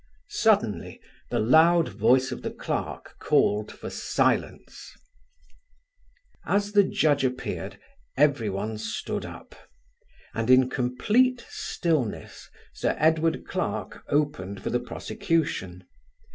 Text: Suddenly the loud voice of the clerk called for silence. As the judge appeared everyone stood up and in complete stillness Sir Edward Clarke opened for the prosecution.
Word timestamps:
Suddenly 0.29 0.99
the 1.29 1.37
loud 1.37 1.89
voice 1.89 2.31
of 2.31 2.41
the 2.41 2.49
clerk 2.49 3.17
called 3.19 3.71
for 3.71 3.91
silence. 3.91 4.89
As 6.43 6.71
the 6.71 6.81
judge 6.83 7.23
appeared 7.23 7.77
everyone 8.17 8.79
stood 8.79 9.25
up 9.27 9.53
and 10.33 10.49
in 10.49 10.71
complete 10.71 11.45
stillness 11.49 12.49
Sir 12.73 12.95
Edward 12.97 13.45
Clarke 13.45 14.01
opened 14.09 14.63
for 14.63 14.71
the 14.71 14.79
prosecution. 14.79 15.83